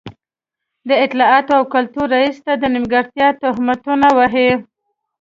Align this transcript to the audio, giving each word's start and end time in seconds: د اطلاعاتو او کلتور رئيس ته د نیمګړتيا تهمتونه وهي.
د 0.89 0.91
اطلاعاتو 1.05 1.51
او 1.59 1.63
کلتور 1.73 2.07
رئيس 2.15 2.37
ته 2.45 2.53
د 2.57 2.63
نیمګړتيا 2.73 3.27
تهمتونه 3.41 4.07
وهي. 4.17 4.49